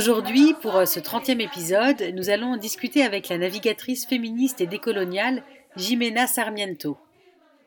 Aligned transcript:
Aujourd'hui, 0.00 0.54
pour 0.62 0.76
euh, 0.76 0.86
ce 0.86 0.98
30e 0.98 1.42
épisode, 1.42 2.14
nous 2.14 2.30
allons 2.30 2.56
discuter 2.56 3.02
avec 3.02 3.28
la 3.28 3.36
navigatrice 3.36 4.06
féministe 4.06 4.62
et 4.62 4.66
décoloniale 4.66 5.42
Jimena 5.76 6.26
Sarmiento. 6.26 6.96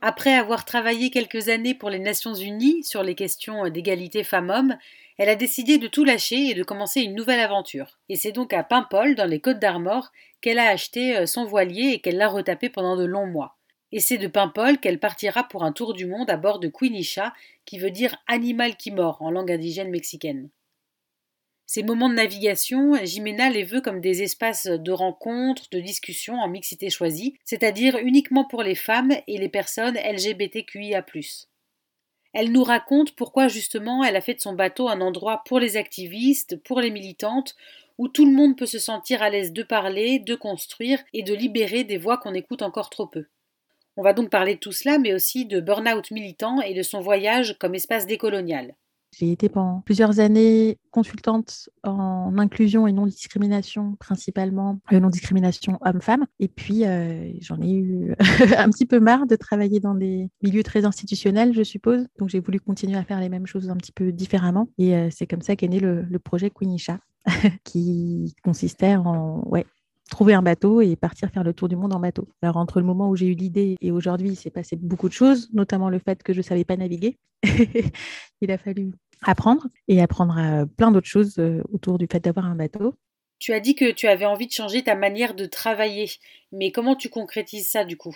Après 0.02 0.34
avoir 0.34 0.66
travaillé 0.66 1.12
quelques 1.12 1.50
années 1.50 1.76
pour 1.76 1.92
les 1.92 2.00
Nations 2.00 2.34
Unies 2.34 2.84
sur 2.84 3.04
les 3.04 3.14
questions 3.14 3.70
d'égalité 3.70 4.24
femmes-hommes, 4.24 4.80
elle 5.20 5.30
a 5.30 5.36
décidé 5.36 5.78
de 5.78 5.86
tout 5.86 6.04
lâcher 6.04 6.48
et 6.48 6.56
de 6.56 6.64
commencer 6.64 7.02
une 7.02 7.14
nouvelle 7.14 7.40
aventure. 7.40 8.00
Et 8.10 8.16
c'est 8.16 8.32
donc 8.32 8.52
à 8.52 8.64
Paimpol, 8.64 9.14
dans 9.14 9.30
les 9.30 9.40
Côtes 9.40 9.60
d'Armor, 9.60 10.12
qu'elle 10.42 10.58
a 10.58 10.70
acheté 10.70 11.16
euh, 11.16 11.28
son 11.28 11.46
voilier 11.46 11.90
et 11.90 12.00
qu'elle 12.00 12.18
l'a 12.18 12.30
retapé 12.30 12.68
pendant 12.68 12.98
de 12.98 13.06
longs 13.06 13.28
mois. 13.28 13.58
Et 13.92 14.00
c'est 14.00 14.18
de 14.18 14.28
Paimpol 14.28 14.80
qu'elle 14.80 15.00
partira 15.00 15.44
pour 15.44 15.64
un 15.64 15.72
tour 15.72 15.94
du 15.94 16.08
monde 16.08 16.32
à 16.32 16.38
bord 16.38 16.58
de 16.58 16.68
Quinicha, 16.68 17.32
qui 17.66 17.78
veut 17.78 17.92
dire 17.92 18.16
animal 18.26 18.76
qui 18.76 18.90
mord 18.90 19.22
en 19.22 19.30
langue 19.30 19.52
indigène 19.52 19.92
mexicaine. 19.92 20.50
Ces 21.66 21.84
moments 21.84 22.10
de 22.10 22.16
navigation, 22.16 22.94
Jimena 23.04 23.50
les 23.50 23.64
veut 23.64 23.82
comme 23.82 24.02
des 24.02 24.22
espaces 24.22 24.68
de 24.68 24.92
rencontres, 24.92 25.70
de 25.72 25.80
discussions 25.80 26.36
en 26.36 26.48
mixité 26.48 26.90
choisie, 26.90 27.36
c'est-à-dire 27.46 27.98
uniquement 27.98 28.46
pour 28.46 28.64
les 28.64 28.76
femmes 28.76 29.14
et 29.28 29.38
les 29.38 29.50
personnes 29.50 29.98
LGBTQIA. 29.98 31.06
Elle 32.34 32.52
nous 32.52 32.64
raconte 32.64 33.16
pourquoi 33.16 33.48
justement 33.48 34.04
elle 34.04 34.16
a 34.16 34.22
fait 34.22 34.34
de 34.34 34.42
son 34.42 34.54
bateau 34.54 34.90
un 34.90 35.02
endroit 35.02 35.44
pour 35.46 35.60
les 35.60 35.78
activistes, 35.78 36.62
pour 36.64 36.82
les 36.82 36.92
militantes, 36.92 37.56
où 37.98 38.08
tout 38.08 38.26
le 38.26 38.32
monde 38.32 38.58
peut 38.58 38.66
se 38.66 38.80
sentir 38.80 39.22
à 39.22 39.30
l'aise 39.30 39.54
de 39.54 39.64
parler, 39.64 40.20
de 40.20 40.36
construire 40.36 41.00
et 41.14 41.22
de 41.22 41.34
libérer 41.34 41.84
des 41.84 41.98
voix 41.98 42.18
qu'on 42.18 42.34
écoute 42.34 42.64
encore 42.64 42.90
trop 42.90 43.06
peu. 43.06 43.26
On 43.96 44.02
va 44.02 44.14
donc 44.14 44.32
parler 44.32 44.56
de 44.56 44.60
tout 44.60 44.72
cela, 44.72 44.98
mais 44.98 45.14
aussi 45.14 45.46
de 45.46 45.60
burn-out 45.60 46.10
militant 46.10 46.60
et 46.62 46.74
de 46.74 46.82
son 46.82 47.00
voyage 47.00 47.56
comme 47.60 47.76
espace 47.76 48.08
décolonial. 48.08 48.74
J'ai 49.18 49.32
été 49.32 49.50
pendant 49.50 49.82
plusieurs 49.82 50.20
années 50.20 50.78
consultante 50.92 51.70
en 51.84 52.38
inclusion 52.38 52.88
et 52.88 52.92
non-discrimination, 52.92 53.96
principalement 54.00 54.80
euh, 54.92 55.00
non-discrimination 55.00 55.78
homme-femme. 55.82 56.26
Et 56.40 56.48
puis, 56.48 56.86
euh, 56.86 57.32
j'en 57.40 57.62
ai 57.62 57.72
eu 57.72 58.16
un 58.58 58.70
petit 58.70 58.86
peu 58.86 59.00
marre 59.00 59.28
de 59.28 59.36
travailler 59.36 59.80
dans 59.80 59.94
des 59.94 60.30
milieux 60.42 60.64
très 60.64 60.86
institutionnels, 60.86 61.54
je 61.54 61.64
suppose. 61.64 62.08
Donc, 62.18 62.30
j'ai 62.30 62.40
voulu 62.40 62.60
continuer 62.60 62.98
à 62.98 63.04
faire 63.04 63.20
les 63.20 63.30
mêmes 63.30 63.48
choses 63.48 63.70
un 63.70 63.76
petit 63.76 63.92
peu 63.92 64.12
différemment. 64.12 64.68
Et 64.78 64.96
euh, 64.96 65.10
c'est 65.12 65.28
comme 65.28 65.42
ça 65.42 65.56
qu'est 65.56 65.68
né 65.68 65.80
le, 65.80 66.02
le 66.04 66.20
projet 66.20 66.50
Quenisha, 66.50 67.00
qui 67.64 68.36
consistait 68.44 68.96
en 68.96 69.44
ouais, 69.48 69.66
trouver 70.10 70.34
un 70.34 70.42
bateau 70.42 70.82
et 70.82 70.96
partir 70.96 71.30
faire 71.30 71.44
le 71.44 71.54
tour 71.54 71.68
du 71.68 71.76
monde 71.76 71.94
en 71.94 72.00
bateau. 72.00 72.28
Alors 72.42 72.58
entre 72.58 72.80
le 72.80 72.86
moment 72.86 73.10
où 73.10 73.16
j'ai 73.16 73.28
eu 73.28 73.34
l'idée 73.34 73.78
et 73.82 73.92
aujourd'hui, 73.92 74.30
il 74.30 74.36
s'est 74.36 74.52
passé 74.52 74.76
beaucoup 74.76 75.08
de 75.08 75.14
choses, 75.14 75.50
notamment 75.54 75.90
le 75.90 76.00
fait 76.00 76.22
que 76.24 76.34
je 76.34 76.40
ne 76.40 76.44
savais 76.44 76.64
pas 76.64 76.78
naviguer. 76.78 77.18
il 78.42 78.52
a 78.52 78.58
fallu 78.58 78.92
apprendre 79.24 79.68
et 79.88 80.02
apprendre 80.02 80.38
à 80.38 80.66
plein 80.66 80.92
d'autres 80.92 81.08
choses 81.08 81.38
euh, 81.40 81.62
autour 81.72 81.98
du 81.98 82.08
fait 82.12 82.20
d'avoir 82.20 82.46
un 82.46 82.56
bateau. 82.56 82.94
Tu 83.40 83.54
as 83.54 83.60
dit 83.60 83.76
que 83.76 83.92
tu 83.92 84.08
avais 84.08 84.26
envie 84.26 84.48
de 84.48 84.52
changer 84.52 84.84
ta 84.84 84.96
manière 84.96 85.36
de 85.36 85.46
travailler, 85.46 86.10
mais 86.52 86.72
comment 86.72 86.96
tu 86.96 87.10
concrétises 87.10 87.68
ça 87.68 87.84
du 87.84 87.98
coup? 87.98 88.16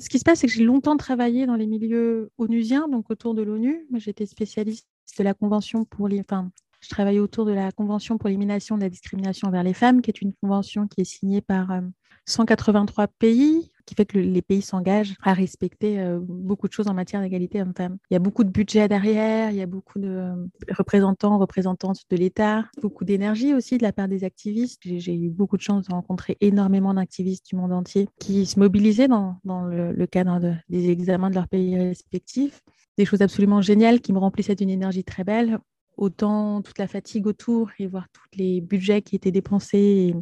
Ce 0.00 0.08
qui 0.08 0.18
se 0.18 0.24
passe, 0.24 0.40
c'est 0.40 0.46
que 0.46 0.52
j'ai 0.52 0.62
longtemps 0.62 0.96
travaillé 0.96 1.46
dans 1.46 1.56
les 1.56 1.66
milieux 1.66 2.30
onusiens, 2.38 2.86
donc 2.88 3.10
autour 3.10 3.34
de 3.34 3.42
l'ONU. 3.42 3.86
Moi, 3.90 3.98
j'étais 3.98 4.26
spécialiste 4.26 4.86
de 5.18 5.24
la 5.24 5.34
convention 5.34 5.84
pour 5.84 6.06
les, 6.06 6.20
enfin, 6.20 6.52
je 6.80 6.88
travaille 6.88 7.18
autour 7.18 7.44
de 7.44 7.52
la 7.52 7.72
Convention 7.72 8.18
pour 8.18 8.28
l'élimination 8.28 8.76
de 8.76 8.82
la 8.82 8.88
discrimination 8.88 9.48
envers 9.48 9.64
les 9.64 9.74
femmes, 9.74 10.00
qui 10.00 10.10
est 10.10 10.22
une 10.22 10.32
convention 10.34 10.86
qui 10.86 11.00
est 11.00 11.04
signée 11.04 11.40
par 11.40 11.80
183 12.26 13.08
pays, 13.08 13.72
qui 13.88 13.94
fait 13.94 14.04
que 14.04 14.18
les 14.18 14.42
pays 14.42 14.60
s'engagent 14.60 15.14
à 15.22 15.32
respecter 15.32 15.98
beaucoup 16.20 16.68
de 16.68 16.72
choses 16.72 16.88
en 16.88 16.94
matière 16.94 17.22
d'égalité 17.22 17.62
homme-femme. 17.62 17.96
Il 18.10 18.14
y 18.14 18.16
a 18.16 18.20
beaucoup 18.20 18.44
de 18.44 18.50
budget 18.50 18.86
derrière, 18.86 19.50
il 19.50 19.56
y 19.56 19.62
a 19.62 19.66
beaucoup 19.66 19.98
de 19.98 20.30
représentants, 20.76 21.38
représentantes 21.38 22.02
de 22.10 22.16
l'État, 22.16 22.66
beaucoup 22.82 23.06
d'énergie 23.06 23.54
aussi 23.54 23.78
de 23.78 23.82
la 23.82 23.92
part 23.92 24.06
des 24.06 24.24
activistes. 24.24 24.82
J'ai 24.84 25.14
eu 25.14 25.30
beaucoup 25.30 25.56
de 25.56 25.62
chance 25.62 25.86
de 25.88 25.92
rencontrer 25.94 26.36
énormément 26.42 26.92
d'activistes 26.92 27.46
du 27.46 27.56
monde 27.56 27.72
entier 27.72 28.08
qui 28.20 28.44
se 28.44 28.58
mobilisaient 28.58 29.08
dans, 29.08 29.40
le, 29.44 30.06
cadre 30.06 30.38
de, 30.38 30.52
des 30.68 30.90
examens 30.90 31.30
de 31.30 31.36
leurs 31.36 31.48
pays 31.48 31.78
respectifs. 31.78 32.60
Des 32.98 33.06
choses 33.06 33.22
absolument 33.22 33.62
géniales 33.62 34.00
qui 34.00 34.12
me 34.12 34.18
remplissaient 34.18 34.54
d'une 34.54 34.70
énergie 34.70 35.04
très 35.04 35.24
belle 35.24 35.58
autant 35.96 36.62
toute 36.62 36.78
la 36.78 36.86
fatigue 36.86 37.26
autour 37.26 37.70
et 37.78 37.86
voir 37.86 38.06
tous 38.12 38.38
les 38.38 38.60
budgets 38.60 39.02
qui 39.02 39.16
étaient 39.16 39.32
dépensés. 39.32 40.14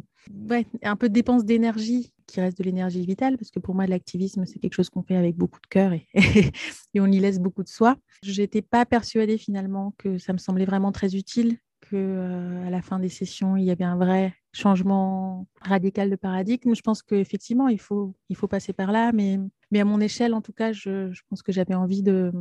Ouais, 0.49 0.65
un 0.83 0.95
peu 0.95 1.09
de 1.09 1.13
dépense 1.13 1.45
d'énergie 1.45 2.11
qui 2.27 2.41
reste 2.41 2.57
de 2.57 2.63
l'énergie 2.63 3.05
vitale, 3.05 3.37
parce 3.37 3.51
que 3.51 3.59
pour 3.59 3.73
moi, 3.73 3.87
l'activisme, 3.87 4.45
c'est 4.45 4.59
quelque 4.59 4.73
chose 4.73 4.89
qu'on 4.89 5.01
fait 5.01 5.15
avec 5.15 5.35
beaucoup 5.35 5.61
de 5.61 5.67
cœur 5.67 5.93
et, 5.93 6.07
on 6.99 7.11
y 7.11 7.19
laisse 7.19 7.39
beaucoup 7.39 7.63
de 7.63 7.69
soi. 7.69 7.95
Je 8.23 8.41
n'étais 8.41 8.61
pas 8.61 8.85
persuadée 8.85 9.37
finalement 9.37 9.93
que 9.97 10.17
ça 10.17 10.33
me 10.33 10.37
semblait 10.37 10.65
vraiment 10.65 10.91
très 10.91 11.15
utile, 11.15 11.57
que 11.81 11.95
euh, 11.95 12.67
à 12.67 12.69
la 12.69 12.81
fin 12.81 12.99
des 12.99 13.09
sessions, 13.09 13.55
il 13.55 13.63
y 13.63 13.71
avait 13.71 13.85
un 13.85 13.95
vrai 13.95 14.33
changement 14.51 15.47
radical 15.61 16.09
de 16.09 16.15
paradigme. 16.15 16.75
Je 16.75 16.81
pense 16.81 17.01
qu'effectivement, 17.01 17.69
il 17.69 17.79
faut, 17.79 18.15
il 18.29 18.35
faut 18.35 18.47
passer 18.47 18.73
par 18.73 18.91
là, 18.91 19.11
mais, 19.13 19.39
mais 19.71 19.79
à 19.79 19.85
mon 19.85 20.01
échelle, 20.01 20.33
en 20.33 20.41
tout 20.41 20.53
cas, 20.53 20.73
je, 20.73 21.11
je 21.11 21.21
pense 21.29 21.41
que 21.41 21.51
j'avais 21.51 21.75
envie 21.75 22.03
de 22.03 22.31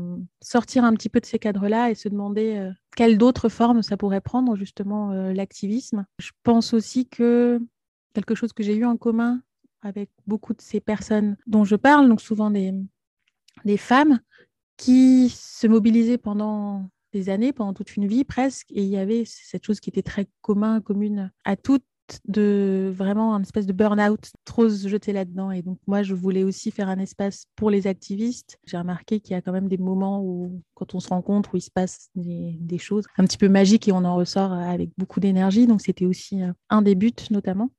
sortir 0.43 0.85
un 0.85 0.95
petit 0.95 1.11
peu 1.11 1.21
de 1.21 1.27
ces 1.27 1.39
cadres-là 1.39 1.91
et 1.91 1.95
se 1.95 2.09
demander 2.09 2.57
euh, 2.57 2.73
quelle 2.97 3.19
d'autres 3.19 3.49
formes 3.49 3.83
ça 3.83 3.97
pourrait 3.97 4.21
prendre, 4.21 4.57
justement, 4.57 5.13
euh, 5.13 5.33
l'activisme. 5.33 6.07
Je 6.19 6.31
pense 6.43 6.73
aussi 6.73 7.07
que 7.07 7.61
quelque 8.17 8.35
chose 8.35 8.53
que 8.53 8.63
j'ai 8.63 8.75
eu 8.75 8.85
en 8.85 8.97
commun 8.97 9.43
avec 9.83 10.09
beaucoup 10.27 10.55
de 10.55 10.61
ces 10.61 10.81
personnes 10.81 11.37
dont 11.47 11.65
je 11.65 11.77
parle, 11.77 12.09
donc 12.09 12.21
souvent 12.21 12.51
des, 12.51 12.73
femmes, 13.77 14.21
qui 14.77 15.29
se 15.29 15.67
mobilisaient 15.67 16.19
pendant 16.19 16.89
des 17.13 17.29
années, 17.29 17.53
pendant 17.53 17.75
toute 17.75 17.97
une 17.97 18.07
vie 18.07 18.25
presque, 18.25 18.71
et 18.73 18.83
il 18.83 18.89
y 18.89 18.97
avait 18.97 19.25
cette 19.27 19.65
chose 19.65 19.81
qui 19.81 19.91
était 19.91 20.03
très 20.03 20.27
commun, 20.41 20.81
commune 20.81 21.31
à 21.45 21.57
toutes, 21.57 21.85
de 22.29 22.93
vraiment 22.95 23.35
un 23.35 23.43
espèce 23.43 23.67
de 23.67 23.73
burn-out, 23.73 24.31
trop 24.45 24.69
se 24.69 24.87
jeter 24.87 25.13
là-dedans. 25.13 25.51
Et 25.51 25.63
donc, 25.63 25.79
moi, 25.89 26.05
je 26.05 26.15
voulais 26.15 26.45
aussi 26.45 26.71
faire 26.71 26.89
un 26.89 27.01
espace 27.01 27.47
pour 27.57 27.69
les 27.69 27.89
activistes. 27.89 28.61
J'ai 28.65 28.79
remarqué 28.79 29.19
qu'il 29.19 29.33
y 29.33 29.35
a 29.35 29.43
quand 29.43 29.51
même 29.51 29.67
des 29.67 29.77
moments 29.77 30.23
où, 30.23 30.63
quand 30.75 30.95
on 30.95 31.01
se 31.01 31.09
rencontre, 31.09 31.55
où 31.55 31.57
il 31.57 31.63
se 31.63 31.71
passe 31.71 32.11
des, 32.15 32.57
des 32.61 32.79
choses 32.79 33.07
un 33.19 33.25
petit 33.25 33.39
peu 33.39 33.49
magiques 33.49 33.89
et 33.89 33.93
on 33.93 34.05
en 34.05 34.15
ressort 34.15 34.53
avec 34.53 34.91
beaucoup 34.97 35.19
d'énergie. 35.19 35.67
Donc, 35.67 35.81
c'était 35.81 36.07
aussi 36.07 36.45
euh, 36.45 36.53
un 36.71 36.81
des 36.81 36.95
buts, 36.95 37.13
notamment. 37.31 37.71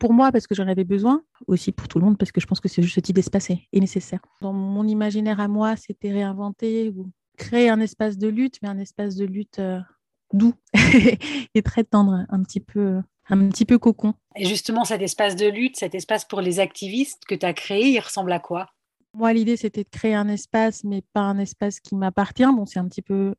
Pour 0.00 0.12
moi, 0.12 0.32
parce 0.32 0.46
que 0.46 0.54
j'en 0.54 0.66
avais 0.66 0.84
besoin, 0.84 1.22
aussi 1.46 1.72
pour 1.72 1.88
tout 1.88 1.98
le 1.98 2.04
monde, 2.04 2.18
parce 2.18 2.32
que 2.32 2.40
je 2.40 2.46
pense 2.46 2.60
que 2.60 2.68
ce, 2.68 2.82
ce 2.82 3.00
type 3.00 3.14
d'espace 3.14 3.50
est, 3.50 3.60
est 3.72 3.80
nécessaire. 3.80 4.20
Dans 4.40 4.52
mon 4.52 4.86
imaginaire 4.86 5.40
à 5.40 5.48
moi, 5.48 5.76
c'était 5.76 6.12
réinventer 6.12 6.90
ou 6.90 7.10
créer 7.36 7.68
un 7.68 7.80
espace 7.80 8.18
de 8.18 8.28
lutte, 8.28 8.58
mais 8.62 8.68
un 8.68 8.78
espace 8.78 9.16
de 9.16 9.24
lutte 9.24 9.58
euh, 9.58 9.80
doux 10.32 10.54
et 11.54 11.62
très 11.62 11.84
tendre, 11.84 12.26
un 12.28 12.42
petit 12.42 12.60
peu 12.60 13.00
un 13.30 13.48
petit 13.48 13.64
peu 13.64 13.78
cocon. 13.78 14.14
Et 14.36 14.44
justement, 14.44 14.84
cet 14.84 15.00
espace 15.00 15.36
de 15.36 15.46
lutte, 15.46 15.76
cet 15.76 15.94
espace 15.94 16.24
pour 16.24 16.40
les 16.40 16.60
activistes 16.60 17.24
que 17.24 17.34
tu 17.34 17.46
as 17.46 17.54
créé, 17.54 17.88
il 17.88 18.00
ressemble 18.00 18.32
à 18.32 18.38
quoi? 18.38 18.68
Moi, 19.14 19.32
l'idée, 19.32 19.56
c'était 19.56 19.84
de 19.84 19.88
créer 19.88 20.14
un 20.14 20.28
espace, 20.28 20.84
mais 20.84 21.02
pas 21.12 21.20
un 21.20 21.38
espace 21.38 21.80
qui 21.80 21.94
m'appartient. 21.94 22.44
Bon, 22.44 22.66
c'est 22.66 22.80
un 22.80 22.88
petit 22.88 23.02
peu 23.02 23.34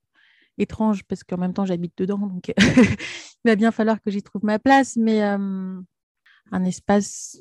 étrange 0.57 1.03
parce 1.03 1.23
qu'en 1.23 1.37
même 1.37 1.53
temps, 1.53 1.65
j'habite 1.65 1.93
dedans, 1.97 2.17
donc 2.17 2.51
il 2.57 2.95
va 3.45 3.55
bien 3.55 3.71
falloir 3.71 4.01
que 4.01 4.09
j'y 4.09 4.23
trouve 4.23 4.43
ma 4.45 4.57
place, 4.57 4.95
mais 4.95 5.21
euh, 5.21 5.79
un 6.51 6.63
espace 6.63 7.39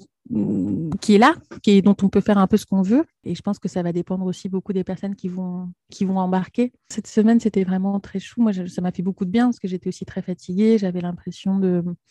qui 1.00 1.16
est 1.16 1.18
là, 1.18 1.34
qui 1.62 1.72
est, 1.72 1.82
dont 1.82 1.96
on 2.02 2.08
peut 2.08 2.22
faire 2.22 2.38
un 2.38 2.46
peu 2.46 2.56
ce 2.56 2.64
qu'on 2.64 2.80
veut. 2.80 3.04
Et 3.24 3.34
je 3.34 3.42
pense 3.42 3.58
que 3.58 3.68
ça 3.68 3.82
va 3.82 3.92
dépendre 3.92 4.24
aussi 4.24 4.48
beaucoup 4.48 4.72
des 4.72 4.84
personnes 4.84 5.14
qui 5.14 5.28
vont, 5.28 5.70
qui 5.90 6.04
vont 6.04 6.18
embarquer. 6.18 6.72
Cette 6.88 7.06
semaine, 7.06 7.40
c'était 7.40 7.64
vraiment 7.64 8.00
très 8.00 8.20
chou. 8.20 8.40
Moi, 8.40 8.52
ça 8.52 8.80
m'a 8.80 8.90
fait 8.90 9.02
beaucoup 9.02 9.26
de 9.26 9.30
bien 9.30 9.46
parce 9.46 9.58
que 9.58 9.68
j'étais 9.68 9.88
aussi 9.88 10.06
très 10.06 10.22
fatiguée. 10.22 10.78
J'avais 10.78 11.02
l'impression 11.02 11.60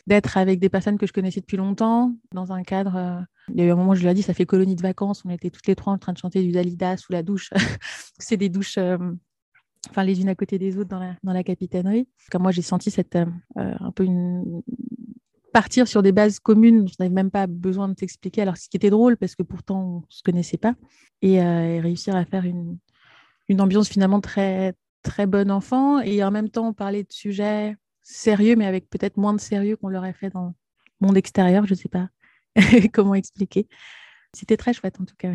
d'être 0.06 0.38
avec 0.38 0.60
des 0.60 0.69
personnes 0.69 0.98
que 0.98 1.07
je 1.07 1.13
connaissais 1.13 1.42
depuis 1.42 1.57
longtemps, 1.57 2.13
dans 2.34 2.51
un 2.51 2.62
cadre. 2.62 2.95
Euh, 2.95 3.19
il 3.50 3.60
y 3.60 3.62
a 3.62 3.66
eu 3.66 3.72
un 3.72 3.75
moment, 3.75 3.95
je 3.95 4.01
lui 4.04 4.10
ai 4.10 4.13
dit, 4.13 4.22
ça 4.22 4.34
fait 4.34 4.45
colonie 4.45 4.75
de 4.75 4.81
vacances. 4.81 5.24
On 5.25 5.30
était 5.30 5.50
toutes 5.50 5.68
les 5.68 5.75
trois 5.75 5.94
en 5.94 5.98
train 5.98 6.13
de 6.13 6.19
chanter 6.19 6.44
du 6.44 6.51
Dalida 6.51 6.98
sous 6.98 7.12
la 7.12 7.24
douche. 7.24 7.50
C'est 8.19 8.38
des 8.38 8.50
douches. 8.50 8.78
Euh, 8.78 8.98
enfin 9.90 10.04
les 10.04 10.22
unes 10.22 10.30
à 10.30 10.36
côté 10.36 10.57
des 10.60 10.78
autres 10.78 10.90
dans 10.90 11.00
la, 11.00 11.16
dans 11.24 11.34
la 11.34 11.44
capitainerie. 11.44 12.07
Comme 12.31 12.44
moi, 12.44 12.51
j'ai 12.51 12.62
senti 12.62 12.92
cette, 12.92 13.16
euh, 13.16 13.25
un 13.56 13.92
peu 13.92 14.06
une, 14.06 14.62
partir 15.54 15.88
sur 15.88 16.02
des 16.02 16.12
bases 16.12 16.40
communes, 16.40 16.88
je 16.90 16.96
n'avais 17.00 17.14
même 17.14 17.32
pas 17.32 17.48
besoin 17.48 17.88
de 17.88 17.94
t'expliquer. 17.94 18.42
Alors, 18.42 18.58
ce 18.58 18.68
qui 18.68 18.76
était 18.76 18.90
drôle, 18.90 19.16
parce 19.16 19.36
que 19.36 19.44
pourtant, 19.44 19.82
on 19.82 19.98
ne 20.00 20.06
se 20.10 20.24
connaissait 20.24 20.58
pas, 20.58 20.74
et, 21.22 21.42
euh, 21.42 21.80
réussir 21.82 22.16
à 22.16 22.26
faire 22.26 22.44
une, 22.44 22.78
ambiance 23.60 23.88
finalement 23.88 24.20
très, 24.20 24.74
très 25.04 25.28
bon 25.28 25.52
enfant 25.52 26.00
et 26.00 26.24
en 26.24 26.32
même 26.32 26.50
temps 26.50 26.74
parlait 26.74 27.04
de 27.04 27.12
sujets 27.14 27.76
sérieux, 28.02 28.56
mais 28.56 28.66
avec 28.66 28.90
peut-être 28.90 29.18
moins 29.18 29.34
de 29.34 29.40
sérieux 29.40 29.78
qu'on 29.78 29.90
l'aurait 29.90 30.14
fait 30.14 30.32
dans 30.32 30.48
le 30.48 31.08
monde 31.08 31.18
extérieur, 31.18 31.66
je 31.68 31.74
ne 31.74 31.78
sais 31.78 31.90
pas 31.90 32.10
comment 32.94 33.14
expliquer. 33.14 33.68
C'était 34.36 34.58
très 34.58 34.74
chouette 34.74 35.00
en 35.00 35.06
tout 35.06 35.16
cas. 35.20 35.30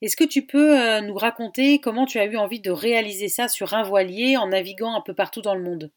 Est-ce 0.00 0.16
que 0.16 0.24
tu 0.24 0.46
peux 0.46 0.80
euh, 0.80 1.02
nous 1.02 1.14
raconter 1.14 1.78
comment 1.78 2.06
tu 2.06 2.18
as 2.18 2.24
eu 2.24 2.38
envie 2.38 2.60
de 2.60 2.70
réaliser 2.70 3.28
ça 3.28 3.48
sur 3.48 3.74
un 3.74 3.82
voilier 3.82 4.38
en 4.38 4.48
naviguant 4.48 4.96
un 4.96 5.02
peu 5.02 5.12
partout 5.12 5.42
dans 5.42 5.54
le 5.54 5.62
monde? 5.62 5.92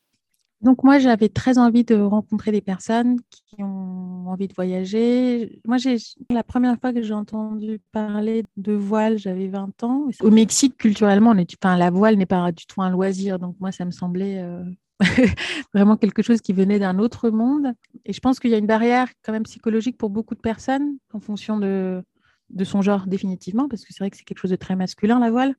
Donc 0.61 0.83
moi, 0.83 0.99
j'avais 0.99 1.29
très 1.29 1.57
envie 1.57 1.83
de 1.83 1.95
rencontrer 1.95 2.51
des 2.51 2.61
personnes 2.61 3.19
qui 3.29 3.61
ont 3.61 4.27
envie 4.27 4.47
de 4.47 4.53
voyager. 4.53 5.61
Moi, 5.65 5.77
j'ai 5.77 5.97
la 6.29 6.43
première 6.43 6.79
fois 6.79 6.93
que 6.93 7.01
j'ai 7.01 7.13
entendu 7.13 7.79
parler 7.91 8.43
de 8.57 8.73
voile, 8.73 9.17
j'avais 9.17 9.47
20 9.47 9.83
ans. 9.83 10.07
Au 10.21 10.31
Mexique, 10.31 10.77
culturellement, 10.77 11.31
on 11.31 11.37
est, 11.37 11.55
enfin, 11.61 11.77
la 11.77 11.89
voile 11.89 12.15
n'est 12.15 12.25
pas 12.25 12.51
du 12.51 12.65
tout 12.65 12.81
un 12.81 12.89
loisir. 12.89 13.37
Donc 13.37 13.55
moi, 13.59 13.71
ça 13.71 13.85
me 13.85 13.91
semblait 13.91 14.39
euh, 14.39 14.63
vraiment 15.73 15.97
quelque 15.97 16.21
chose 16.21 16.41
qui 16.41 16.53
venait 16.53 16.79
d'un 16.79 16.99
autre 16.99 17.29
monde. 17.29 17.73
Et 18.05 18.13
je 18.13 18.19
pense 18.19 18.39
qu'il 18.39 18.51
y 18.51 18.55
a 18.55 18.57
une 18.57 18.67
barrière 18.67 19.09
quand 19.23 19.33
même 19.33 19.43
psychologique 19.43 19.97
pour 19.97 20.09
beaucoup 20.09 20.35
de 20.35 20.41
personnes 20.41 20.97
en 21.13 21.19
fonction 21.19 21.59
de, 21.59 22.01
de 22.49 22.63
son 22.63 22.81
genre 22.81 23.07
définitivement, 23.07 23.67
parce 23.67 23.83
que 23.83 23.93
c'est 23.93 24.03
vrai 24.03 24.09
que 24.09 24.17
c'est 24.17 24.23
quelque 24.23 24.39
chose 24.39 24.51
de 24.51 24.55
très 24.55 24.75
masculin, 24.75 25.19
la 25.19 25.31
voile 25.31 25.53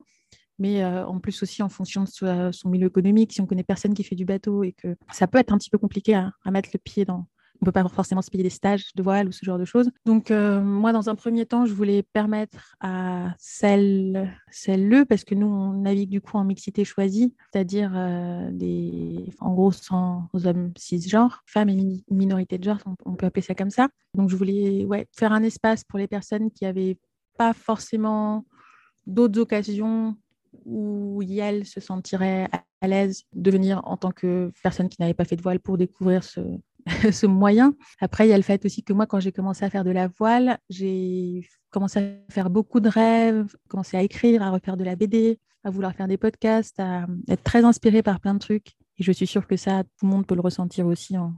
mais 0.59 0.83
euh, 0.83 1.07
en 1.07 1.21
plus 1.21 1.43
aussi 1.43 1.63
en 1.63 1.69
fonction 1.69 2.05
de 2.05 2.51
son 2.53 2.69
milieu 2.69 2.87
économique, 2.89 3.33
si 3.33 3.41
on 3.41 3.47
connaît 3.47 3.65
personne 3.65 3.95
qui 3.95 4.05
fait 4.05 4.15
du 4.15 4.25
bateau 4.25 4.63
et 4.63 4.73
que 4.73 4.97
ça 5.13 5.27
peut 5.27 5.39
être 5.39 5.53
un 5.53 5.59
petit 5.59 5.71
peu 5.71 5.79
compliqué 5.79 6.15
à, 6.15 6.33
mettre 6.51 6.71
le 6.73 6.79
pied 6.79 7.05
dans. 7.05 7.27
On 7.59 7.65
ne 7.65 7.73
peut 7.73 7.73
pas 7.73 7.89
forcément 7.89 8.21
se 8.21 8.31
payer 8.31 8.45
des 8.45 8.51
stages 8.51 8.91
de 8.95 9.03
voile 9.03 9.29
ou 9.29 9.33
ce 9.33 9.43
genre 9.43 9.59
de 9.59 9.65
choses. 9.65 9.91
Donc, 10.05 10.31
euh, 10.31 10.61
moi, 10.61 10.93
dans 10.93 11.09
un 11.09 11.15
premier 11.15 11.47
temps, 11.47 11.65
je 11.65 11.73
voulais 11.73 12.03
permettre 12.03 12.77
à 12.81 13.35
celles, 13.39 14.31
celles-le, 14.51 15.07
parce 15.07 15.25
que 15.25 15.35
nous, 15.35 15.47
on 15.47 15.73
navigue 15.73 16.11
du 16.11 16.21
coup 16.21 16.37
en 16.37 16.45
mixité 16.45 16.85
choisie, 16.85 17.35
c'est-à-dire 17.51 17.93
euh, 17.95 18.51
des, 18.53 19.31
en 19.41 19.55
gros, 19.55 19.73
sans 19.73 20.29
hommes 20.45 20.73
cisgenres, 20.77 21.43
femmes 21.47 21.71
et 21.71 22.03
minorités 22.11 22.59
de 22.59 22.65
genre, 22.65 22.79
on, 23.07 23.15
peut 23.15 23.25
appeler 23.25 23.41
ça 23.41 23.55
comme 23.55 23.71
ça. 23.71 23.89
Donc, 24.13 24.29
je 24.29 24.37
voulais 24.37 24.85
ouais, 24.85 25.07
faire 25.17 25.33
un 25.33 25.43
espace 25.43 25.83
pour 25.83 25.99
les 25.99 26.09
personnes 26.09 26.51
qui 26.51 26.65
n'avaient 26.65 26.99
pas 27.39 27.55
forcément 27.55 28.45
d'autres 29.07 29.41
occasions 29.41 30.15
où 30.65 31.23
Yael 31.23 31.65
se 31.65 31.81
sentirait 31.81 32.49
à 32.81 32.89
l'aise 32.89 33.23
de 33.33 33.51
venir 33.51 33.81
en 33.85 33.97
tant 33.97 34.11
que 34.11 34.53
personne 34.63 34.89
qui 34.89 34.97
n'avait 35.01 35.15
pas 35.15 35.25
fait 35.25 35.37
de 35.37 35.43
voile 35.43 35.61
pour 35.61 35.79
découvrir 35.79 36.23
ce, 36.25 37.27
moyen. 37.27 37.75
Après, 38.01 38.27
il 38.27 38.31
y 38.31 38.33
a 38.33 38.37
le 38.37 38.43
fait 38.43 38.65
aussi 38.65 38.83
que 38.83 38.93
moi, 38.93 39.07
quand 39.07 39.21
j'ai 39.21 39.33
commencé 39.33 39.65
à 39.65 39.71
faire 39.71 39.85
de 39.85 39.91
la 39.91 40.09
voile, 40.09 40.59
j'ai 40.71 41.47
commencé 41.71 41.99
à 41.99 42.33
faire 42.33 42.51
beaucoup 42.51 42.81
de 42.81 42.89
rêves, 42.89 43.55
commencé 43.69 43.97
à 43.97 44.03
écrire, 44.03 44.43
à 44.43 44.51
refaire 44.51 44.77
de 44.77 44.85
la 44.85 44.97
BD, 44.97 45.39
à 45.65 45.71
vouloir 45.71 45.95
faire 45.95 46.09
des 46.09 46.17
podcasts, 46.17 46.79
à 46.79 47.07
être 47.29 47.43
très 47.43 47.65
inspirée 47.65 48.03
par 48.03 48.21
plein 48.21 48.35
de 48.35 48.39
trucs. 48.39 48.77
Et 48.99 49.03
je 49.03 49.13
suis 49.13 49.27
sûre 49.27 49.47
que 49.47 49.57
ça, 49.57 49.83
tout 49.99 50.07
le 50.07 50.11
monde 50.11 50.27
peut 50.27 50.35
le 50.35 50.41
ressentir 50.41 50.87
aussi 50.87 51.19
en, 51.19 51.35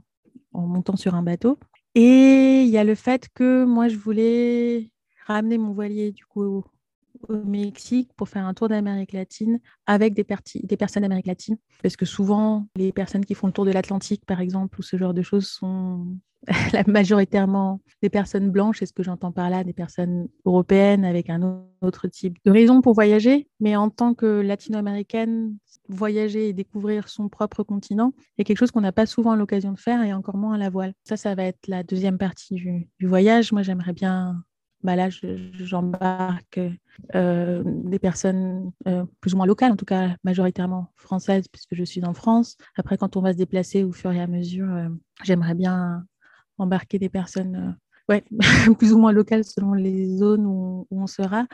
en 0.53 0.67
montant 0.67 0.95
sur 0.95 1.15
un 1.15 1.23
bateau. 1.23 1.57
Et 1.95 2.61
il 2.61 2.69
y 2.69 2.77
a 2.77 2.83
le 2.83 2.95
fait 2.95 3.27
que 3.33 3.65
moi, 3.65 3.87
je 3.87 3.97
voulais 3.97 4.91
ramener 5.25 5.57
mon 5.57 5.73
voilier 5.73 6.11
du 6.11 6.25
coup 6.25 6.63
au 7.27 7.43
Mexique 7.43 8.11
pour 8.15 8.29
faire 8.29 8.45
un 8.45 8.53
tour 8.53 8.69
d'Amérique 8.69 9.13
latine 9.13 9.59
avec 9.85 10.13
des, 10.13 10.23
personnes 10.23 11.03
d'Amérique 11.03 11.27
latine. 11.27 11.57
Parce 11.81 11.95
que 11.95 12.05
souvent, 12.05 12.67
les 12.75 12.91
personnes 12.91 13.25
qui 13.25 13.35
font 13.35 13.47
le 13.47 13.53
tour 13.53 13.65
de 13.65 13.71
l'Atlantique, 13.71 14.25
par 14.25 14.41
exemple, 14.41 14.79
ou 14.79 14.83
ce 14.83 14.97
genre 14.97 15.13
de 15.13 15.21
choses, 15.21 15.47
sont 15.47 16.07
majoritairement 16.87 17.81
des 18.01 18.09
personnes 18.09 18.49
blanches. 18.49 18.81
Et 18.81 18.85
ce 18.85 18.93
que 18.93 19.03
j'entends 19.03 19.31
par 19.31 19.49
là, 19.49 19.63
des 19.63 19.73
personnes 19.73 20.27
européennes 20.45 21.05
avec 21.05 21.29
un 21.29 21.63
autre 21.81 22.07
type 22.07 22.37
de 22.45 22.51
raison 22.51 22.81
pour 22.81 22.93
voyager. 22.93 23.47
Mais 23.59 23.75
en 23.75 23.89
tant 23.89 24.13
que 24.13 24.41
latino-américaine, 24.41 25.57
voyager 25.89 26.49
et 26.49 26.53
découvrir 26.53 27.09
son 27.09 27.29
propre 27.29 27.63
continent 27.63 28.13
est 28.37 28.43
quelque 28.43 28.59
chose 28.59 28.71
qu'on 28.71 28.81
n'a 28.81 28.91
pas 28.91 29.05
souvent 29.05 29.35
l'occasion 29.35 29.71
de 29.71 29.79
faire 29.79 30.03
et 30.03 30.13
encore 30.13 30.37
moins 30.37 30.53
à 30.53 30.57
la 30.57 30.69
voile. 30.69 30.93
Ça, 31.03 31.17
ça 31.17 31.35
va 31.35 31.43
être 31.43 31.67
la 31.67 31.83
deuxième 31.83 32.17
partie 32.17 32.55
du 32.55 33.07
voyage. 33.07 33.51
Moi, 33.51 33.63
j'aimerais 33.63 33.93
bien 33.93 34.43
bah 34.83 34.95
là, 34.95 35.09
j'embarque 35.09 36.59
euh, 37.15 37.63
des 37.65 37.99
personnes 37.99 38.71
euh, 38.87 39.03
plus 39.19 39.33
ou 39.33 39.37
moins 39.37 39.45
locales, 39.45 39.73
en 39.73 39.75
tout 39.75 39.85
cas 39.85 40.15
majoritairement 40.23 40.87
françaises, 40.95 41.47
puisque 41.49 41.75
je 41.75 41.83
suis 41.83 42.03
en 42.05 42.13
France. 42.13 42.55
Après, 42.77 42.97
quand 42.97 43.17
on 43.17 43.21
va 43.21 43.33
se 43.33 43.37
déplacer 43.37 43.83
au 43.83 43.91
fur 43.91 44.11
et 44.11 44.21
à 44.21 44.27
mesure, 44.27 44.71
euh, 44.73 44.87
j'aimerais 45.23 45.55
bien 45.55 46.05
embarquer 46.57 46.97
des 46.97 47.09
personnes 47.09 47.77
ouais, 48.07 48.23
plus 48.77 48.93
ou 48.93 48.99
moins 48.99 49.11
locales 49.11 49.43
selon 49.43 49.73
les 49.73 50.07
zones 50.07 50.45
où, 50.45 50.87
on 50.91 51.07
sera. 51.07 51.45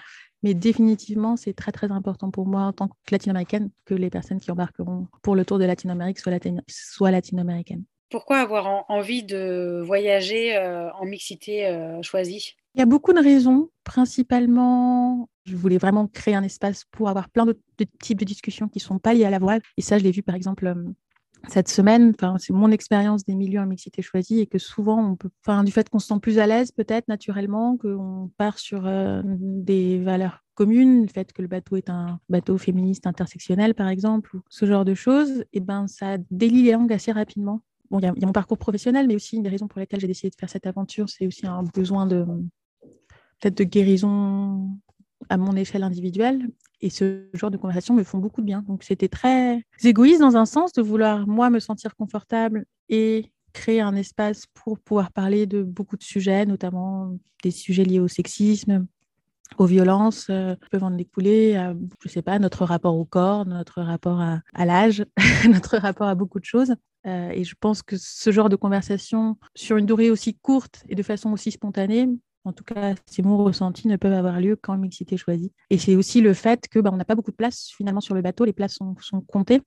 Mais 0.43 0.53
définitivement, 0.53 1.35
c'est 1.35 1.53
très, 1.53 1.71
très 1.71 1.91
important 1.91 2.29
pour 2.29 2.45
moi 2.45 2.61
en 2.61 2.73
tant 2.73 2.89
que 2.89 2.93
latino-américaine 3.11 3.71
que 3.85 3.95
les 3.95 4.11
personnes 4.11 4.39
qui 4.39 4.51
embarqueront 4.51 5.07
pour 5.23 5.35
le 5.35 5.45
tour 5.45 5.57
de 5.57 5.65
Latino-Amérique 5.65 6.19
soient, 6.19 6.33
soient 6.67 7.09
latino-américaines. 7.09 7.83
Pourquoi 8.09 8.37
avoir 8.37 8.85
envie 8.87 9.23
de 9.23 9.81
voyager 9.83 10.55
en 10.57 11.05
mixité 11.05 11.99
choisie? 12.03 12.55
Il 12.75 12.79
y 12.79 12.81
a 12.81 12.85
beaucoup 12.85 13.13
de 13.13 13.19
raisons. 13.19 13.69
Principalement, 13.83 15.29
je 15.45 15.55
voulais 15.55 15.77
vraiment 15.77 16.07
créer 16.07 16.35
un 16.35 16.43
espace 16.43 16.83
pour 16.91 17.07
avoir 17.07 17.29
plein 17.29 17.45
de, 17.45 17.57
types 18.01 18.19
de 18.19 18.25
discussions 18.25 18.67
qui 18.67 18.79
ne 18.79 18.83
sont 18.83 18.99
pas 18.99 19.13
liées 19.13 19.25
à 19.25 19.29
la 19.29 19.39
voile. 19.39 19.61
Et 19.77 19.81
ça, 19.81 19.97
je 19.97 20.03
l'ai 20.03 20.11
vu 20.11 20.23
par 20.23 20.35
exemple 20.35 20.67
euh, 20.67 20.75
cette 21.47 21.69
semaine. 21.69 22.13
C'est 22.37 22.51
mon 22.51 22.71
expérience 22.71 23.23
des 23.23 23.35
milieux 23.35 23.61
en 23.61 23.65
mixité 23.65 24.01
choisie 24.01 24.41
et 24.41 24.47
que 24.47 24.57
souvent, 24.57 25.11
on 25.11 25.15
peut, 25.15 25.29
enfin, 25.45 25.63
du 25.63 25.71
fait 25.71 25.89
qu'on 25.89 25.99
se 25.99 26.07
sent 26.07 26.19
plus 26.21 26.37
à 26.37 26.47
l'aise 26.47 26.71
peut-être 26.71 27.07
naturellement, 27.07 27.77
qu'on 27.77 28.29
part 28.37 28.59
sur 28.59 28.85
euh, 28.85 29.21
des 29.25 29.99
valeurs 29.99 30.43
communes, 30.53 31.03
le 31.03 31.07
fait 31.07 31.31
que 31.31 31.41
le 31.41 31.47
bateau 31.47 31.77
est 31.77 31.89
un 31.89 32.19
bateau 32.29 32.57
féministe 32.57 33.07
intersectionnel 33.07 33.73
par 33.73 33.89
exemple, 33.89 34.35
ou 34.35 34.41
ce 34.49 34.65
genre 34.65 34.85
de 34.85 34.95
choses, 34.95 35.43
et 35.51 35.59
ben 35.59 35.87
ça 35.87 36.17
délie 36.31 36.63
les 36.63 36.71
langues 36.71 36.93
assez 36.93 37.11
rapidement. 37.11 37.61
Bon, 37.91 37.99
il 37.99 38.05
y, 38.05 38.07
a 38.07 38.25
mon 38.25 38.31
parcours 38.31 38.57
professionnel, 38.57 39.05
mais 39.05 39.15
aussi 39.15 39.35
une 39.35 39.43
des 39.43 39.49
raisons 39.49 39.67
pour 39.67 39.79
lesquelles 39.79 39.99
j'ai 39.99 40.07
décidé 40.07 40.29
de 40.29 40.35
faire 40.35 40.49
cette 40.49 40.65
aventure, 40.65 41.09
c'est 41.09 41.27
aussi 41.27 41.45
un 41.45 41.63
besoin 41.63 42.07
de, 42.07 42.25
peut-être 43.39 43.57
de 43.57 43.63
guérison 43.63 44.69
à 45.29 45.37
mon 45.37 45.55
échelle 45.55 45.83
individuelle. 45.83 46.47
Et 46.81 46.89
ce 46.89 47.27
genre 47.33 47.51
de 47.51 47.57
conversation 47.57 47.93
me 47.93 48.03
font 48.03 48.19
beaucoup 48.19 48.41
de 48.41 48.45
bien. 48.45 48.63
Donc 48.67 48.83
c'était 48.83 49.07
très 49.07 49.63
égoïste 49.83 50.19
dans 50.19 50.37
un 50.37 50.45
sens 50.45 50.73
de 50.73 50.81
vouloir, 50.81 51.27
moi, 51.27 51.49
me 51.49 51.59
sentir 51.59 51.95
confortable 51.95 52.65
et 52.89 53.31
créer 53.53 53.81
un 53.81 53.95
espace 53.95 54.45
pour 54.53 54.79
pouvoir 54.79 55.11
parler 55.11 55.45
de 55.45 55.63
beaucoup 55.63 55.97
de 55.97 56.03
sujets, 56.03 56.45
notamment 56.45 57.17
des 57.41 57.51
sujets 57.51 57.85
liés 57.85 57.99
au 57.99 58.07
sexisme, 58.07 58.85
aux 59.57 59.65
violences 59.65 60.27
euh, 60.29 60.55
peuvent 60.71 60.83
en 60.83 60.91
découler, 60.91 61.55
à, 61.55 61.73
je 62.03 62.09
sais 62.09 62.21
pas, 62.21 62.37
notre 62.39 62.65
rapport 62.65 62.95
au 62.95 63.05
corps, 63.05 63.45
notre 63.45 63.81
rapport 63.81 64.19
à, 64.19 64.65
l'âge, 64.65 65.05
notre 65.49 65.77
rapport 65.77 66.07
à 66.07 66.15
beaucoup 66.15 66.39
de 66.39 66.45
choses. 66.45 66.75
Euh, 67.07 67.29
et 67.29 67.43
je 67.43 67.55
pense 67.59 67.81
que 67.81 67.95
ce 67.97 68.31
genre 68.31 68.49
de 68.49 68.55
conversation, 68.55 69.37
sur 69.53 69.77
une 69.77 69.85
durée 69.85 70.09
aussi 70.09 70.33
courte 70.33 70.83
et 70.89 70.95
de 70.95 71.03
façon 71.03 71.31
aussi 71.31 71.51
spontanée, 71.51 72.09
en 72.45 72.53
tout 72.53 72.63
cas, 72.63 72.93
ces 73.05 73.23
mots 73.23 73.43
ressentis 73.43 73.87
ne 73.87 73.97
peuvent 73.97 74.13
avoir 74.13 74.39
lieu 74.39 74.55
qu'en 74.55 74.77
mixité 74.77 75.17
choisie. 75.17 75.51
Et 75.71 75.77
c'est 75.77 75.95
aussi 75.95 76.21
le 76.21 76.33
fait 76.33 76.67
que 76.67 76.79
bah, 76.79 76.91
on 76.93 76.97
n'a 76.97 77.05
pas 77.05 77.15
beaucoup 77.15 77.31
de 77.31 77.35
place 77.35 77.71
finalement 77.75 78.01
sur 78.01 78.15
le 78.15 78.21
bateau, 78.21 78.45
les 78.45 78.53
places 78.53 78.75
sont, 78.75 79.21
comptées 79.21 79.61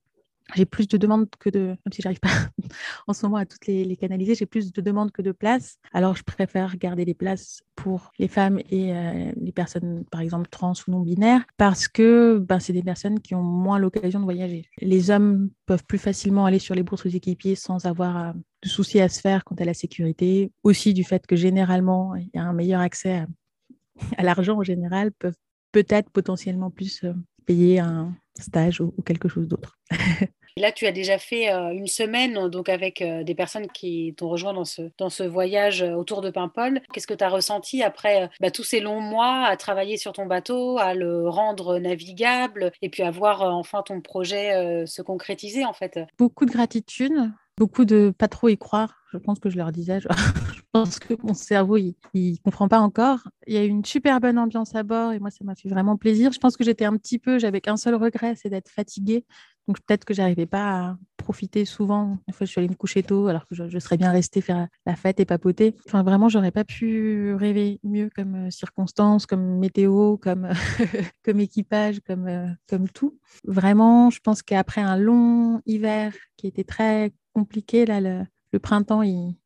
j'ai 0.55 0.65
plus 0.65 0.89
de 0.89 0.97
demandes 0.97 1.29
que 1.39 1.51
de, 1.51 1.59
même 1.59 1.93
si 1.93 2.01
j'arrive 2.01 2.21
pas 2.21 2.31
en 3.07 3.13
ce 3.13 3.27
moment 3.27 3.37
à 3.37 3.45
toutes 3.45 3.67
les, 3.67 3.97
canaliser, 3.97 4.35
j'ai 4.35 4.47
plus 4.47 4.73
de 4.73 4.81
demandes 4.81 5.13
que 5.13 5.21
de 5.21 5.33
places. 5.33 5.79
Alors 5.93 6.17
je 6.17 6.23
préfère 6.23 6.75
garder 6.79 7.05
les 7.05 7.13
places 7.13 7.61
pour 7.79 8.11
les 8.19 8.27
femmes 8.27 8.59
et 8.71 8.93
euh, 8.93 9.31
les 9.41 9.53
personnes, 9.53 10.05
par 10.11 10.21
exemple, 10.21 10.49
trans 10.51 10.73
ou 10.73 10.91
non 10.91 10.99
binaires, 10.99 11.45
parce 11.57 11.87
que 11.87 12.39
ben, 12.39 12.59
c'est 12.59 12.73
des 12.73 12.83
personnes 12.83 13.21
qui 13.21 13.37
ont 13.37 13.43
moins 13.43 13.79
l'occasion 13.79 14.19
de 14.19 14.25
voyager. 14.25 14.69
Les 14.81 15.13
hommes 15.13 15.51
peuvent 15.65 15.85
plus 15.85 15.99
facilement 15.99 16.45
aller 16.45 16.59
sur 16.59 16.75
les 16.75 16.83
bourses 16.83 17.07
aux 17.07 17.11
équipiers 17.11 17.55
sans 17.55 17.87
avoir 17.87 18.17
euh, 18.17 18.33
de 18.65 18.69
soucis 18.69 19.01
à 19.01 19.09
se 19.09 19.21
faire 19.21 19.45
quant 19.45 19.55
à 19.55 19.65
la 19.65 19.75
sécurité. 19.75 20.51
Aussi 20.65 20.93
du 20.93 21.05
fait 21.05 21.25
que 21.25 21.37
généralement, 21.37 22.17
il 22.17 22.29
y 22.35 22.39
a 22.39 22.43
un 22.43 22.53
meilleur 22.53 22.81
accès 22.81 23.25
à, 24.17 24.23
l'argent 24.25 24.59
en 24.59 24.65
général, 24.65 25.13
peuvent 25.13 25.39
peut-être 25.71 26.11
potentiellement 26.11 26.73
plus 26.73 27.05
euh, 27.05 27.13
payer 27.47 27.79
un 27.79 28.13
stage 28.41 28.81
ou 28.81 28.91
quelque 29.07 29.29
chose 29.29 29.47
d'autre. 29.47 29.79
Là, 30.59 30.73
tu 30.73 30.87
as 30.87 30.93
déjà 30.93 31.19
fait 31.19 31.53
euh, 31.53 31.71
une 31.71 31.87
semaine 31.87 32.37
euh, 32.37 32.49
donc 32.49 32.69
avec 32.69 33.01
euh, 33.01 33.23
des 33.23 33.35
personnes 33.35 33.69
qui 33.69 34.15
t'ont 34.17 34.29
rejoint 34.29 34.53
dans 34.53 34.65
ce, 34.65 34.83
dans 34.99 35.09
ce 35.09 35.23
voyage 35.23 35.83
autour 35.83 36.21
de 36.21 36.31
Paimpol. 36.31 36.81
Qu'est-ce 36.93 37.07
que 37.07 37.15
tu 37.15 37.25
as 37.25 37.29
ressenti 37.29 37.83
après 37.83 38.29
bah, 38.41 38.51
tous 38.51 38.65
ces 38.65 38.81
longs 38.81 39.01
mois 39.01 39.45
à 39.45 39.57
travailler 39.57 39.97
sur 39.97 40.13
ton 40.13 40.27
bateau, 40.27 40.79
à 40.79 40.95
le 40.95 41.29
rendre 41.29 41.79
navigable 41.79 42.73
et 42.83 42.89
puis 42.89 43.03
à 43.03 43.11
voir 43.11 43.43
enfin 43.43 43.83
ton 43.83 44.01
projet 44.01 44.85
se 44.87 45.03
concrétiser 45.03 45.65
en 45.65 45.73
fait? 45.73 46.01
Beaucoup 46.19 46.45
de 46.45 46.51
gratitude, 46.51 47.13
beaucoup 47.57 47.85
de 47.85 48.13
pas 48.17 48.29
trop 48.29 48.49
y 48.49 48.59
croire. 48.59 48.95
Je 49.13 49.19
pense 49.19 49.39
que 49.39 49.49
je 49.49 49.57
leur 49.57 49.73
disais, 49.73 50.01
je 50.01 50.61
pense 50.73 50.99
que 50.99 51.15
mon 51.23 51.35
cerveau, 51.35 51.77
il, 51.77 51.95
ne 52.15 52.37
comprend 52.45 52.69
pas 52.69 52.81
encore. 52.81 53.21
Il 53.47 53.55
y 53.55 53.57
a 53.57 53.65
eu 53.65 53.69
une 53.69 53.85
super 53.85 54.21
bonne 54.21 54.39
ambiance 54.39 54.75
à 54.75 54.83
bord 54.83 55.13
et 55.13 55.19
moi, 55.19 55.31
ça 55.31 55.45
m'a 55.45 55.55
fait 55.55 55.69
vraiment 55.69 55.97
plaisir. 55.97 56.33
Je 56.33 56.39
pense 56.39 56.57
que 56.57 56.65
j'étais 56.65 56.85
un 56.85 56.97
petit 56.97 57.19
peu, 57.19 57.39
j'avais 57.39 57.61
qu'un 57.61 57.77
seul 57.77 57.95
regret, 57.95 58.35
c'est 58.37 58.51
d'être 58.51 58.69
fatiguée. 58.69 59.25
Donc 59.69 59.79
peut-être 59.81 60.05
que 60.07 60.15
j'arrivais 60.15 60.47
pas 60.47 60.81
à 60.81 60.99
profité 61.19 61.67
souvent. 61.67 62.17
Une 62.27 62.33
fois, 62.33 62.47
je 62.47 62.51
suis 62.51 62.59
allée 62.59 62.71
me 62.71 62.75
coucher 62.75 63.03
tôt 63.03 63.29
alors 63.29 63.47
que 63.47 63.55
je, 63.55 63.79
serais 63.79 63.99
bien 63.99 64.11
restée 64.11 64.41
faire 64.41 64.67
la 64.87 64.97
fête 64.97 65.21
et 65.21 65.27
papoter. 65.27 65.75
Enfin, 65.87 66.03
vraiment, 66.03 66.31
j'aurais 66.31 66.51
pas 66.51 66.65
pu 66.65 67.35
rêver 67.35 67.79
mieux 67.85 68.09
comme 68.17 68.51
circonstance, 68.51 69.27
comme 69.27 69.59
météo, 69.59 70.17
comme, 70.17 70.49
équipage, 71.39 72.01
comme, 72.07 72.57
comme 72.67 72.89
tout. 72.89 73.19
Vraiment, 73.45 74.09
je 74.09 74.21
pense 74.21 74.43
qu'après 74.43 74.81
un 74.81 74.97
long 74.97 75.61
hiver 75.67 76.15
qui 76.39 76.47
était 76.47 76.65
très 76.65 77.13
compliqué, 77.35 77.85
le 77.85 78.59
printemps, 78.59 79.03
il, 79.03 79.37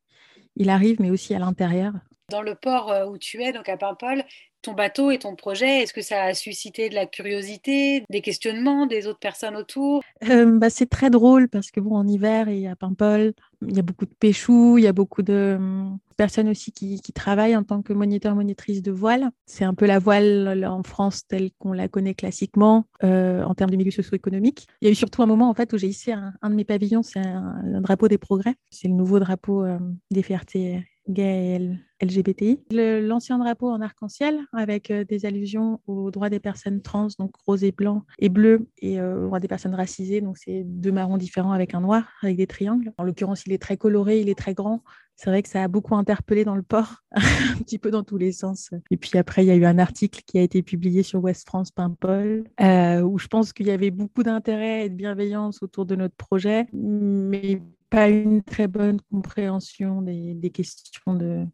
il 0.55 0.69
arrive, 0.69 1.01
mais 1.01 1.11
aussi 1.11 1.35
à 1.35 1.39
l'intérieur. 1.39 1.93
Dans 2.29 2.41
le 2.41 2.55
port 2.55 2.91
euh, 2.91 3.05
où 3.05 3.17
tu 3.17 3.43
es, 3.43 3.51
donc 3.51 3.67
à 3.67 3.77
Paimpol, 3.77 4.23
ton 4.63 4.73
bateau 4.73 5.11
et 5.11 5.19
ton 5.19 5.35
projet, 5.35 5.83
est-ce 5.83 5.93
que 5.93 6.01
ça 6.01 6.23
a 6.23 6.33
suscité 6.33 6.89
de 6.89 6.95
la 6.95 7.05
curiosité, 7.05 8.03
des 8.09 8.21
questionnements 8.21 8.87
des 8.87 9.05
autres 9.07 9.19
personnes 9.19 9.55
autour? 9.55 10.01
Euh, 10.29 10.57
bah, 10.57 10.69
C'est 10.69 10.89
très 10.89 11.09
drôle 11.09 11.49
parce 11.49 11.69
que 11.69 11.79
bon, 11.79 11.95
en 11.95 12.07
hiver 12.07 12.47
et 12.47 12.67
à 12.67 12.75
Paimpol, 12.75 13.33
il 13.67 13.75
y 13.75 13.79
a 13.79 13.83
beaucoup 13.83 14.05
de 14.05 14.13
pêchous, 14.19 14.77
il 14.77 14.83
y 14.83 14.87
a 14.87 14.93
beaucoup 14.93 15.21
de 15.21 15.55
hum, 15.57 15.99
personnes 16.15 16.49
aussi 16.49 16.71
qui, 16.71 16.99
travaillent 17.13 17.55
en 17.55 17.63
tant 17.63 17.81
que 17.81 17.93
moniteur, 17.93 18.33
monitrice 18.35 18.81
de 18.81 18.91
voile. 18.91 19.29
C'est 19.45 19.65
un 19.65 19.73
peu 19.73 19.85
la 19.85 19.99
voile 19.99 20.65
en 20.65 20.81
France 20.81 21.27
telle 21.27 21.51
qu'on 21.59 21.73
la 21.73 21.87
connaît 21.87 22.15
classiquement 22.15 22.85
euh, 23.03 23.43
en 23.43 23.53
termes 23.53 23.69
de 23.69 23.75
milieu 23.75 23.91
socio-économique. 23.91 24.67
Il 24.81 24.85
y 24.85 24.87
a 24.87 24.91
eu 24.91 24.95
surtout 24.95 25.21
un 25.21 25.25
moment 25.25 25.49
en 25.49 25.53
fait 25.53 25.71
où 25.73 25.77
j'ai 25.77 25.87
hissé 25.87 26.11
un, 26.11 26.49
de 26.49 26.55
mes 26.55 26.63
pavillons, 26.63 27.03
c'est 27.03 27.19
un, 27.19 27.81
drapeau 27.81 28.07
des 28.07 28.17
progrès. 28.17 28.55
C'est 28.69 28.87
le 28.87 28.93
nouveau 28.93 29.19
drapeau 29.19 29.63
euh, 29.63 29.77
des 30.11 30.23
fiertés 30.23 30.83
et 31.15 31.59
LGBTI. 32.01 32.59
L'ancien 32.71 33.37
drapeau 33.37 33.69
en 33.69 33.81
arc-en-ciel 33.81 34.39
avec 34.53 34.91
euh, 34.91 35.03
des 35.03 35.25
allusions 35.25 35.79
aux 35.87 36.11
droits 36.11 36.29
des 36.29 36.39
personnes 36.39 36.81
trans, 36.81 37.07
donc 37.19 37.31
rose 37.45 37.63
et 37.63 37.71
blanc 37.71 38.03
et 38.19 38.29
bleu, 38.29 38.67
et 38.81 39.01
aux 39.01 39.25
droits 39.25 39.39
des 39.39 39.47
personnes 39.47 39.75
racisées, 39.75 40.21
donc 40.21 40.37
c'est 40.37 40.63
deux 40.63 40.91
marrons 40.91 41.17
différents 41.17 41.51
avec 41.51 41.73
un 41.73 41.81
noir, 41.81 42.07
avec 42.21 42.37
des 42.37 42.47
triangles. 42.47 42.91
En 42.97 43.03
l'occurrence, 43.03 43.45
il 43.45 43.53
est 43.53 43.61
très 43.61 43.77
coloré, 43.77 44.19
il 44.19 44.29
est 44.29 44.37
très 44.37 44.53
grand. 44.53 44.83
C'est 45.15 45.29
vrai 45.29 45.43
que 45.43 45.49
ça 45.49 45.63
a 45.63 45.67
beaucoup 45.67 45.95
interpellé 45.95 46.43
dans 46.43 46.55
le 46.55 46.63
port, 46.63 47.03
un 47.11 47.57
petit 47.59 47.77
peu 47.77 47.91
dans 47.91 48.03
tous 48.03 48.17
les 48.17 48.31
sens. 48.31 48.71
Et 48.89 48.97
puis 48.97 49.17
après, 49.17 49.43
il 49.43 49.47
y 49.47 49.51
a 49.51 49.55
eu 49.55 49.65
un 49.65 49.77
article 49.77 50.21
qui 50.25 50.39
a 50.39 50.41
été 50.41 50.63
publié 50.63 51.03
sur 51.03 51.23
West 51.23 51.47
France 51.47 51.71
Paimpol, 51.71 52.45
euh, 52.59 53.01
où 53.01 53.19
je 53.19 53.27
pense 53.27 53.53
qu'il 53.53 53.67
y 53.67 53.71
avait 53.71 53.91
beaucoup 53.91 54.23
d'intérêt 54.23 54.85
et 54.85 54.89
de 54.89 54.95
bienveillance 54.95 55.61
autour 55.61 55.85
de 55.85 55.95
notre 55.95 56.15
projet, 56.15 56.67
mais 56.73 57.61
pas 57.93 58.09
une 58.09 58.41
très 58.41 58.67
bonne 58.67 58.99
compréhension 59.11 60.01
des, 60.01 60.49
questions 60.49 61.13
de, 61.13 61.45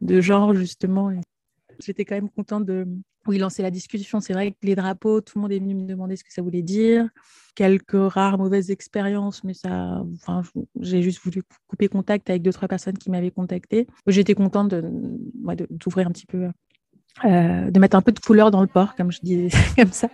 de 0.00 0.20
genre, 0.22 0.54
justement. 0.54 1.12
J'étais 1.78 2.06
quand 2.06 2.14
même 2.14 2.30
contente 2.30 2.64
de, 2.64 2.86
oui, 3.26 3.36
lancer 3.36 3.62
la 3.62 3.70
discussion. 3.70 4.20
C'est 4.20 4.32
vrai 4.32 4.52
que 4.52 4.56
les 4.62 4.76
drapeaux, 4.76 5.20
tout 5.20 5.36
le 5.36 5.42
monde 5.42 5.52
est 5.52 5.58
venu 5.58 5.74
me 5.74 5.86
demander 5.86 6.16
ce 6.16 6.24
que 6.24 6.32
ça 6.32 6.40
voulait 6.40 6.62
dire. 6.62 7.06
Quelques 7.54 7.92
rares 7.92 8.38
mauvaises 8.38 8.70
expériences, 8.70 9.44
mais 9.44 9.52
ça, 9.52 10.02
enfin, 10.14 10.40
j'ai 10.80 11.02
juste 11.02 11.22
voulu 11.22 11.42
couper 11.68 11.88
contact 11.88 12.30
avec 12.30 12.40
deux, 12.40 12.52
trois 12.52 12.68
personnes 12.68 12.96
qui 12.96 13.10
m'avaient 13.10 13.30
contacté. 13.30 13.86
J'étais 14.06 14.34
contente 14.34 14.68
de, 14.68 14.82
d'ouvrir 15.68 16.06
un 16.06 16.12
petit 16.12 16.26
peu, 16.26 16.48
euh, 17.26 17.70
de 17.70 17.78
mettre 17.78 17.96
un 17.96 18.02
peu 18.02 18.12
de 18.12 18.20
couleur 18.20 18.50
dans 18.50 18.62
le 18.62 18.68
port, 18.68 18.94
comme 18.94 19.12
je 19.12 19.20
dis, 19.22 19.50
comme 19.76 19.92
ça, 19.92 20.08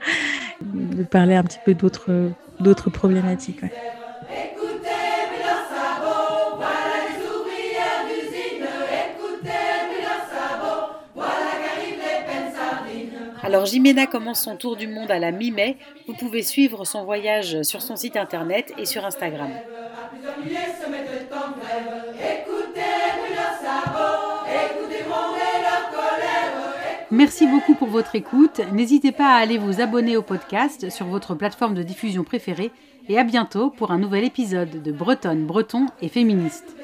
de 0.63 1.05
parler 1.05 1.37
un 1.37 1.45
petit 1.45 1.61
peu 1.65 1.75
d'autres 1.75 2.91
problématiques. 2.91 3.63
Alors 13.51 13.67
Jimena 13.67 14.07
commence 14.07 14.45
son 14.45 14.55
tour 14.55 14.77
du 14.77 14.87
monde 14.87 15.11
à 15.11 15.19
la 15.19 15.33
mi-mai. 15.33 15.77
Vous 16.07 16.15
pouvez 16.15 16.45
suivre 16.45 16.85
son 16.85 17.05
voyage 17.05 17.63
sur 17.63 17.83
son 17.83 17.97
site 17.97 18.17
internet 18.17 18.73
et 18.79 18.87
sur 18.87 19.05
Instagram. 19.05 19.51
Merci 27.11 27.49
beaucoup 27.49 27.75
pour 27.75 27.89
votre 27.89 28.15
écoute. 28.15 28.61
N'hésitez 28.73 29.11
pas 29.11 29.35
à 29.35 29.41
aller 29.41 29.59
vous 29.59 29.81
abonner 29.81 30.17
au 30.17 30.23
podcast 30.23 30.89
sur 30.89 31.07
votre 31.07 31.35
plateforme 31.35 31.75
de 31.75 31.83
diffusion 31.83 32.23
préférée 32.23 32.71
et 33.09 33.19
à 33.19 33.25
bientôt 33.25 33.71
pour 33.71 33.91
un 33.91 33.99
nouvel 33.99 34.23
épisode 34.23 34.81
de 34.81 34.93
Bretonne, 34.93 35.45
Breton 35.45 35.87
et 36.01 36.09
Féministe. 36.09 36.77